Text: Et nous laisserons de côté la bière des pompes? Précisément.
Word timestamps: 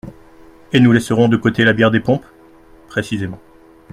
Et 0.73 0.79
nous 0.79 0.93
laisserons 0.93 1.27
de 1.27 1.37
côté 1.37 1.63
la 1.63 1.73
bière 1.73 1.91
des 1.91 1.99
pompes? 1.99 2.25
Précisément. 2.87 3.37